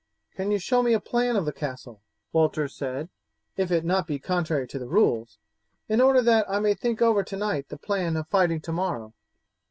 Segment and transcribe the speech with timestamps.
[0.33, 2.01] "Can you show me a plan of the castle,"
[2.33, 3.09] Walter said,
[3.55, 5.37] "if it be not contrary to the rules,
[5.87, 9.13] in order that I may think over tonight the plan of fighting tomorrow?"